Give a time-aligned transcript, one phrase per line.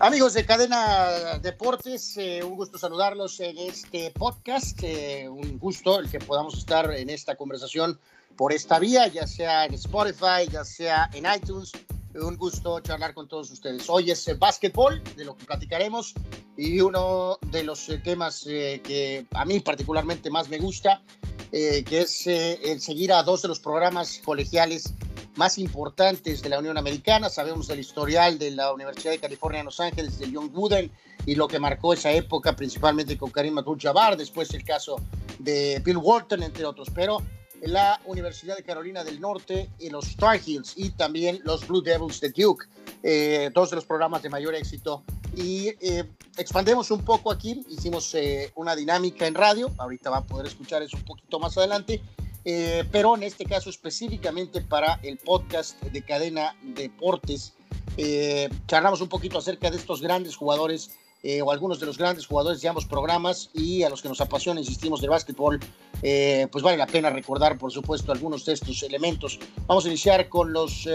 [0.00, 4.78] Amigos de Cadena Deportes, eh, un gusto saludarlos en este podcast.
[4.84, 7.98] Eh, un gusto el que podamos estar en esta conversación
[8.36, 11.72] por esta vía, ya sea en Spotify, ya sea en iTunes.
[12.14, 13.90] Un gusto charlar con todos ustedes.
[13.90, 16.14] Hoy es el básquetbol, de lo que platicaremos,
[16.56, 21.02] y uno de los eh, temas que a mí particularmente más me gusta,
[21.50, 24.94] que es el seguir a dos de los programas colegiales
[25.38, 27.28] más importantes de la Unión Americana.
[27.28, 30.90] Sabemos del historial de la Universidad de California en Los Ángeles, de Young Wooden,
[31.26, 34.96] y lo que marcó esa época, principalmente con Karim Abdul-Jabbar, después el caso
[35.38, 36.88] de Bill Walton, entre otros.
[36.92, 37.22] Pero
[37.62, 42.20] la Universidad de Carolina del Norte y los Star Heels y también los Blue Devils
[42.20, 42.66] de Duke,
[43.04, 45.04] eh, dos de los programas de mayor éxito.
[45.36, 46.04] Y eh,
[46.36, 50.82] expandemos un poco aquí, hicimos eh, una dinámica en radio, ahorita va a poder escuchar
[50.82, 52.02] eso un poquito más adelante,
[52.50, 57.52] eh, pero en este caso específicamente para el podcast de Cadena Deportes.
[57.98, 62.26] Eh, charlamos un poquito acerca de estos grandes jugadores eh, o algunos de los grandes
[62.26, 65.60] jugadores de ambos programas y a los que nos apasiona, insistimos, del básquetbol,
[66.00, 69.38] pues vale la pena recordar, por supuesto, algunos de estos elementos.
[69.66, 70.88] Vamos a iniciar con los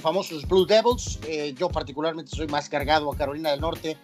[0.00, 1.20] famosos Blue Devils.
[1.54, 3.96] yo particularmente soy más cargado a Carolina del Norte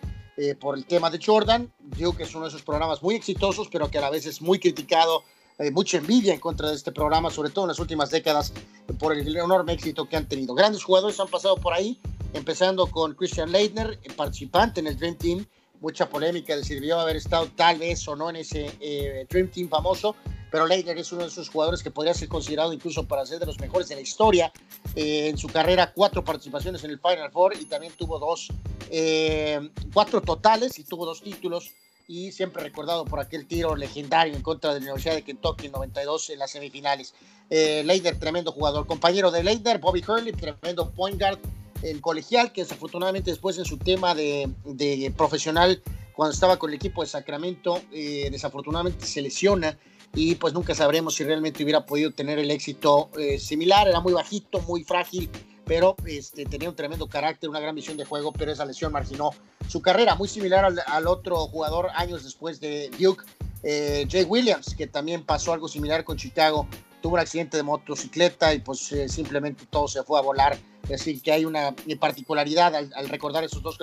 [0.61, 1.73] por el tema de Jordan.
[1.81, 4.41] Digo que es uno de esos programas muy exitosos, pero que a la vez es
[4.41, 5.25] muy criticado
[5.59, 8.53] hay mucha envidia en contra de este programa, sobre todo en las últimas décadas,
[8.99, 10.55] por el enorme éxito que han tenido.
[10.55, 11.99] Grandes jugadores han pasado por ahí,
[12.35, 15.47] empezando con Christian Leitner, participante en el Dream Team.
[15.81, 19.49] Mucha polémica de si debió haber estado tal vez o no en ese eh, Dream
[19.49, 20.17] Team famoso,
[20.51, 23.47] pero Leitner es uno de esos jugadores que podría ser considerado incluso para ser de
[23.47, 24.53] los mejores de la historia.
[24.95, 28.49] Eh, en su carrera, cuatro participaciones en el Final Four y también tuvo dos,
[28.91, 31.73] eh, cuatro totales y tuvo dos títulos
[32.09, 35.73] y siempre recordado por aquel tiro legendario en contra de la Universidad de Kentucky en
[35.73, 37.15] 92 en las semifinales.
[37.51, 38.87] Eh, Leider, tremendo jugador.
[38.87, 41.39] Compañero de Leider, Bobby Hurley, tremendo point guard
[41.83, 45.83] en colegial, que desafortunadamente después en su tema de, de profesional,
[46.15, 49.77] cuando estaba con el equipo de Sacramento, eh, desafortunadamente se lesiona
[50.15, 53.89] y pues nunca sabremos si realmente hubiera podido tener el éxito eh, similar.
[53.89, 55.29] Era muy bajito, muy frágil
[55.67, 59.31] pero este, tenía un tremendo carácter, una gran visión de juego, pero esa lesión marginó
[59.69, 63.25] su carrera, muy similar al, otro jugador años después de Duke,
[63.63, 66.69] eh, Jay Williams, que también pasó algo similar con Chicago,
[67.03, 70.57] tuvo un accidente de motocicleta y pues eh, simplemente todo se fue a volar.
[70.93, 73.77] Así que hay una particularidad al, recordar esos dos,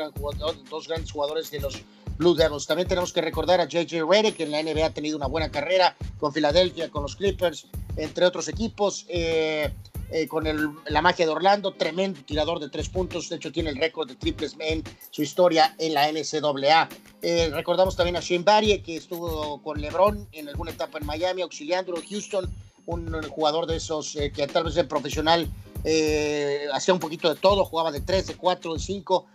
[0.69, 1.83] dos grandes jugadores de los
[2.17, 2.65] Blue Devils.
[2.65, 5.49] También tenemos que recordar a JJ Redick, que en la NBA ha tenido una buena
[5.51, 7.67] carrera con Filadelfia, con los Clippers,
[7.97, 9.05] entre otros equipos.
[9.09, 9.69] Eh,
[10.13, 10.43] eh, con
[10.85, 14.15] la magia de Orlando, tremendo tirador de tres puntos, de hecho tiene el récord de
[14.15, 16.87] triples en su historia en la NCAA.
[17.23, 21.41] Eh, recordamos también a Shane Barry, que estuvo con LeBron en alguna etapa en Miami,
[21.41, 22.47] auxiliándolo, Houston,
[22.85, 25.47] un, jugador de esos eh, que tal vez es profesional
[26.73, 29.25] hacía un poquito de todo, jugaba de 3, de 4, de 5,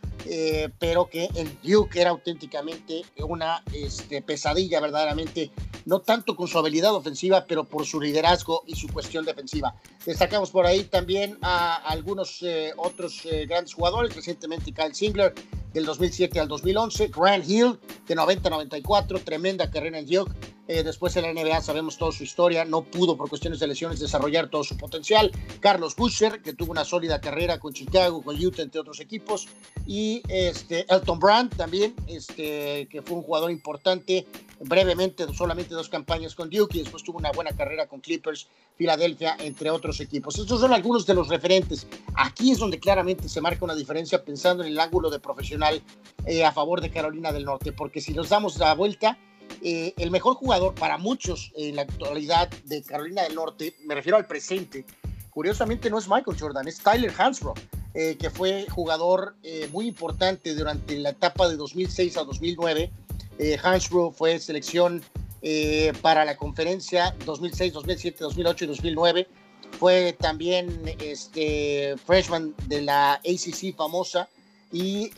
[0.79, 5.51] pero que en Duke era auténticamente una este, pesadilla verdaderamente
[5.89, 9.75] no tanto con su habilidad ofensiva, pero por su liderazgo y su cuestión defensiva.
[10.05, 15.33] Destacamos por ahí también a algunos eh, otros eh, grandes jugadores, recientemente Kyle Singler,
[15.73, 20.31] del 2007 al 2011, Grant Hill, de 90-94, tremenda carrera en Duke,
[20.69, 23.99] eh, después en la NBA sabemos toda su historia, no pudo por cuestiones de lesiones
[23.99, 25.33] desarrollar todo su potencial.
[25.61, 29.49] Carlos Busher, que tuvo una sólida carrera con Chicago, con Utah, entre otros equipos.
[29.87, 34.27] Y este, Elton Brand también, este, que fue un jugador importante
[34.61, 39.37] brevemente, solamente dos campañas con Duke y después tuvo una buena carrera con Clippers, Filadelfia,
[39.41, 40.39] entre otros equipos.
[40.39, 41.87] Estos son algunos de los referentes.
[42.15, 45.83] Aquí es donde claramente se marca una diferencia pensando en el ángulo de profesional
[46.27, 49.19] eh, a favor de Carolina del Norte, porque si nos damos la vuelta,
[49.63, 54.17] eh, el mejor jugador para muchos en la actualidad de Carolina del Norte, me refiero
[54.17, 54.85] al presente,
[55.31, 57.59] curiosamente no es Michael Jordan, es Tyler Hansbrough,
[57.95, 62.91] eh, que fue jugador eh, muy importante durante la etapa de 2006 a 2009.
[63.63, 65.01] Hansbrough fue selección
[66.03, 69.29] para la conferencia 2006, 2007, 2008 y 2009.
[69.79, 74.29] Fue también este, freshman de la ACC famosa
[74.73, 75.13] y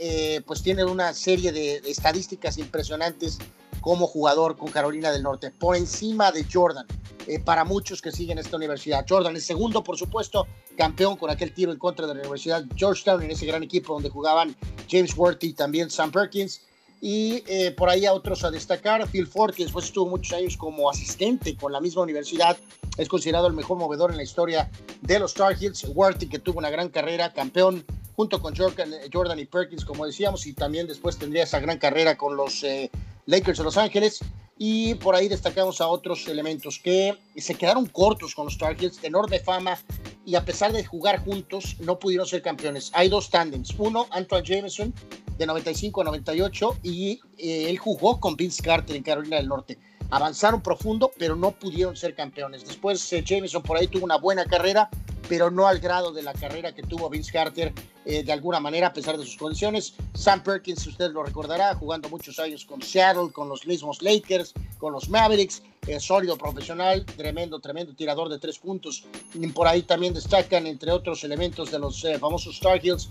[0.45, 3.39] pues tiene una serie de estadísticas impresionantes
[3.81, 6.87] como jugador con Carolina del Norte, por encima de Jordan.
[7.27, 9.05] Eh, para muchos que siguen esta universidad.
[9.09, 10.47] Jordan es segundo, por supuesto,
[10.77, 14.09] campeón con aquel tiro en contra de la Universidad Georgetown en ese gran equipo donde
[14.09, 14.57] jugaban
[14.91, 16.63] James Worthy y también Sam Perkins.
[17.03, 20.57] Y eh, por ahí a otros a destacar, Phil Ford, que después estuvo muchos años
[20.57, 22.59] como asistente con la misma universidad,
[22.97, 25.87] es considerado el mejor movedor en la historia de los Star Heels.
[25.95, 27.85] Worthy, que tuvo una gran carrera, campeón
[28.17, 32.19] junto con Jordan, Jordan y Perkins, como decíamos, y también después tendría esa gran carrera
[32.19, 32.91] con los eh,
[33.31, 34.21] Lakers de Los Ángeles.
[34.59, 39.01] Y por ahí destacamos a otros elementos que se quedaron cortos con los Tar Heels,
[39.01, 39.79] de enorme fama,
[40.27, 42.91] y a pesar de jugar juntos, no pudieron ser campeones.
[42.93, 43.75] Hay dos tandems.
[43.79, 44.93] Uno, Antoine Jameson,
[45.39, 49.79] de 95 a 98 y él jugó con Vince Carter en Carolina del Norte
[50.11, 52.67] avanzaron profundo, pero no pudieron ser campeones.
[52.67, 54.91] Después eh, Jameson por ahí tuvo una buena carrera,
[55.29, 57.73] pero no al grado de la carrera que tuvo Vince Carter
[58.05, 59.95] eh, de alguna manera, a pesar de sus condiciones.
[60.15, 64.93] Sam Perkins, usted lo recordará, jugando muchos años con Seattle, con los mismos Lakers, con
[64.93, 69.05] los Mavericks, eh, sólido profesional, tremendo, tremendo tirador de tres puntos.
[69.35, 73.11] Y por ahí también destacan, entre otros elementos de los famosos Star Heels,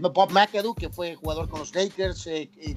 [0.00, 2.28] Bob McAdoo, que fue jugador con los Lakers,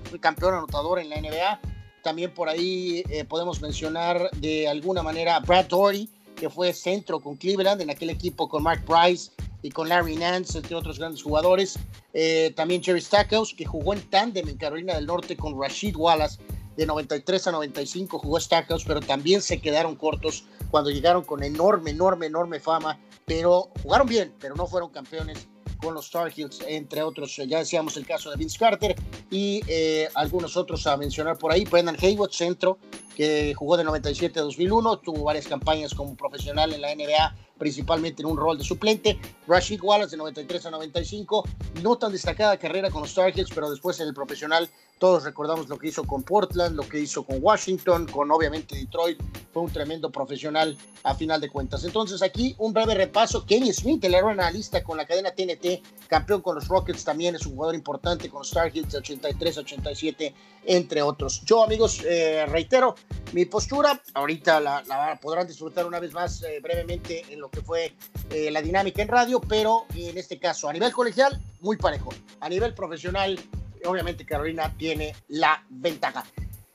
[0.10, 1.73] fue campeón anotador en la NBA
[2.04, 7.20] también por ahí eh, podemos mencionar de alguna manera a Brad Doherty, que fue centro
[7.20, 11.24] con Cleveland en aquel equipo con Mark Price y con Larry Nance, entre otros grandes
[11.24, 11.80] jugadores.
[12.14, 16.40] Eh, también Jerry Stackhouse, que jugó en tándem en Carolina del Norte con Rashid Wallace.
[16.76, 21.92] De 93 a 95 jugó Stackhouse, pero también se quedaron cortos cuando llegaron con enorme,
[21.92, 23.00] enorme, enorme fama.
[23.26, 25.48] Pero jugaron bien, pero no fueron campeones
[25.83, 27.35] con los Tar Heels, entre otros.
[27.47, 28.95] Ya decíamos el caso de Vince Carter
[29.30, 31.65] y eh, algunos otros a mencionar por ahí.
[31.65, 32.80] Brendan Haywood, centro,
[33.15, 38.21] que jugó de 97 a 2001, tuvo varias campañas como profesional en la NBA, principalmente
[38.21, 39.19] en un rol de suplente.
[39.47, 41.44] Rashid Wallace de 93 a 95,
[41.81, 44.69] no tan destacada carrera con los Tar Heels, pero después en el profesional
[45.04, 49.22] todos recordamos lo que hizo con Portland, lo que hizo con Washington, con obviamente Detroit.
[49.52, 51.84] Fue un tremendo profesional a final de cuentas.
[51.84, 53.46] Entonces aquí un breve repaso.
[53.46, 57.54] Kenny Smith, el analista con la cadena TNT, campeón con los Rockets también, es un
[57.54, 60.34] jugador importante con los Star Heels de 83, 87,
[60.68, 61.42] entre otros.
[61.44, 62.96] Yo amigos, eh, reitero
[63.34, 64.02] mi postura.
[64.14, 67.94] Ahorita la, podrán disfrutar una vez más eh, brevemente en lo que fue
[68.30, 72.12] eh, la dinámica en radio, pero en este caso a nivel colegial, muy parejo.
[72.40, 73.38] A nivel profesional,
[73.85, 76.25] obviamente Carolina tiene la ventaja.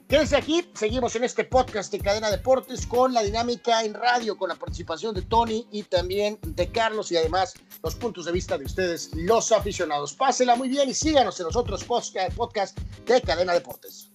[0.08, 4.48] Quédense aquí, seguimos en este podcast de Cadena Deportes con la dinámica en radio, con
[4.48, 7.52] la participación de Tony y también de Carlos y además
[7.82, 10.14] los puntos de vista de ustedes, los aficionados.
[10.14, 14.08] Pásela muy bien y síganos en los otros podcasts de Cadena Deportes.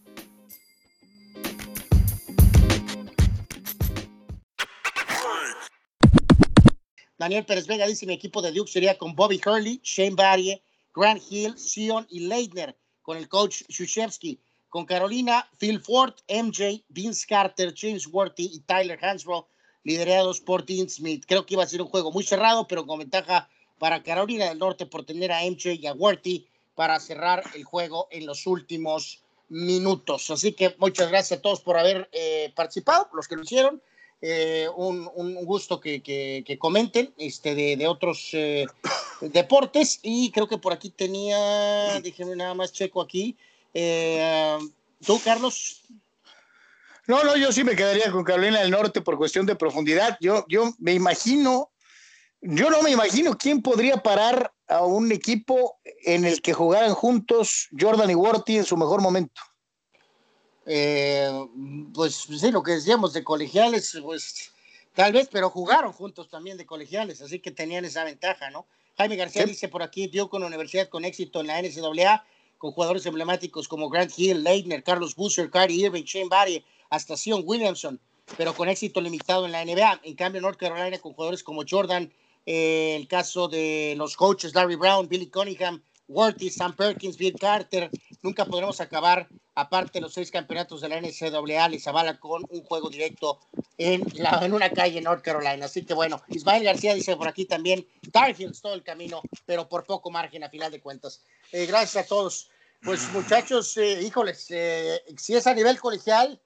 [7.19, 10.63] Daniel Pérez Vega dice mi equipo de Duke sería con Bobby Hurley, Shane Barrie,
[10.95, 14.39] Grant Hill, Sion y Leitner con el coach Shushevsky.
[14.69, 19.45] Con Carolina, Phil Ford, MJ, Vince Carter, James Worthy y Tyler Hansbrough,
[19.83, 21.25] liderados por Dean Smith.
[21.27, 23.47] Creo que iba a ser un juego muy cerrado, pero con ventaja
[23.77, 28.07] para Carolina del Norte por tener a MJ y a Worthy para cerrar el juego
[28.09, 30.31] en los últimos minutos.
[30.31, 33.79] Así que muchas gracias a todos por haber eh, participado, los que lo hicieron.
[34.21, 38.65] Eh, un, gusto que, comenten este, de, de otros eh,
[39.31, 39.99] deportes.
[40.01, 43.37] Y creo que por aquí tenía, déjenme nada más checo aquí.
[43.73, 44.57] Eh,
[45.05, 45.83] ¿Tú, Carlos?
[47.05, 50.17] No, no, yo sí me quedaría con Carolina del Norte por cuestión de profundidad.
[50.21, 51.71] Yo, yo me imagino,
[52.41, 57.67] yo no me imagino quién podría parar a un equipo en el que jugaran juntos
[57.77, 59.41] Jordan y Worthy en su mejor momento.
[60.65, 61.29] Eh,
[61.93, 64.53] pues sí, lo que decíamos de colegiales, pues
[64.95, 68.65] tal vez, pero jugaron juntos también de colegiales, así que tenían esa ventaja, ¿no?
[68.97, 72.25] Jaime García dice por aquí, dio con la universidad con éxito en la NCAA,
[72.59, 77.41] con jugadores emblemáticos como Grant Hill, Leitner, Carlos Busser, Kyrie Irving, Shane Barry, hasta Sion
[77.43, 77.99] Williamson,
[78.37, 80.01] pero con éxito limitado en la NBA.
[80.03, 82.13] En cambio, North Carolina con jugadores como Jordan,
[82.45, 87.89] eh, el caso de los coaches Larry Brown, Billy Cunningham, Worthy, Sam Perkins, Bill Carter.
[88.21, 92.63] Nunca podremos acabar, aparte de los seis campeonatos de la NCAA, les avala con un
[92.63, 93.39] juego directo
[93.77, 94.03] en,
[94.53, 95.65] una calle en North Carolina.
[95.65, 99.85] Así que bueno, Ismael García dice por aquí también, Tar todo el camino, pero por
[99.85, 101.21] poco margen a final de cuentas.
[101.51, 102.49] Eh, gracias a todos.
[102.81, 106.39] Pues muchachos, eh, híjoles, eh, si es a nivel colegial,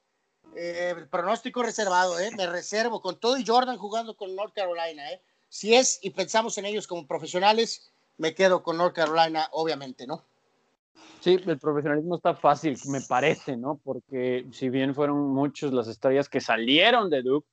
[1.12, 5.04] pronóstico reservado, me reservo con todo y Jordan jugando con North Carolina.
[5.50, 10.24] Si es y pensamos en ellos como profesionales, me quedo con North Carolina, obviamente, ¿no?
[11.20, 13.80] Sí, el profesionalismo está fácil, me parece, ¿no?
[13.84, 17.48] Porque si bien fueron muchos las estrellas que salieron de Duke,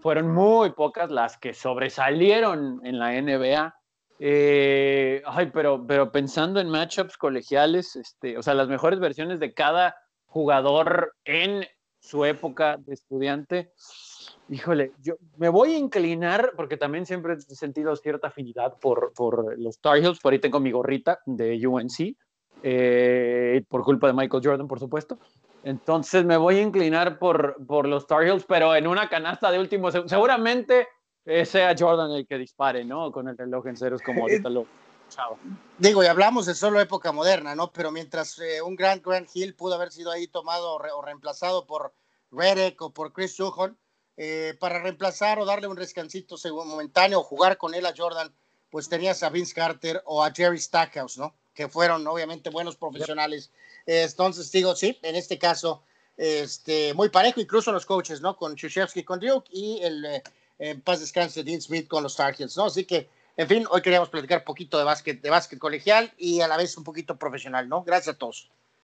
[0.00, 3.74] fueron muy pocas las que sobresalieron en la NBA.
[4.18, 9.52] Eh, ay, pero, pero pensando en matchups colegiales, este, o sea, las mejores versiones de
[9.52, 9.96] cada
[10.26, 11.66] jugador en
[12.06, 13.72] su época de estudiante,
[14.48, 19.58] Híjole, yo me voy a inclinar porque también siempre he sentido cierta afinidad por, por
[19.58, 20.20] los Tar Heels.
[20.20, 22.16] Por ahí tengo mi gorrita de UNC,
[22.62, 25.18] eh, por culpa de Michael Jordan, por supuesto.
[25.64, 29.58] Entonces me voy a inclinar por, por los Tar Heels, pero en una canasta de
[29.58, 29.90] último.
[29.90, 30.86] Seguramente
[31.44, 33.10] sea Jordan el que dispare, ¿no?
[33.10, 34.66] Con el reloj en ceros, como ahorita lo.
[35.08, 35.38] Chao.
[35.78, 37.72] Digo, y hablamos de solo época moderna, ¿no?
[37.72, 41.94] Pero mientras eh, un Grant Grant Hill pudo haber sido ahí tomado o, reemplazado por
[42.30, 43.78] Redick o por Chris Sujon,
[44.16, 48.34] eh, para reemplazar o darle un rescancito momentáneo o jugar con él a Jordan,
[48.70, 51.34] pues tenías a Vince Carter o a Jerry Stackhouse, ¿no?
[51.54, 53.50] Que fueron obviamente buenos profesionales.
[53.86, 55.82] Entonces digo, sí, en este caso,
[56.16, 58.36] este, muy parejo, incluso los coaches, ¿no?
[58.36, 60.22] Con Krzyzewski, con Duke y el eh,
[60.58, 62.64] en paz descanse Dean Smith con los Tar Heels, ¿no?
[62.64, 66.40] Así que, en fin, hoy queríamos platicar un poquito de básquet, de básquet colegial y
[66.40, 67.84] a la vez un poquito profesional, ¿no?
[67.84, 68.50] Gracias a todos.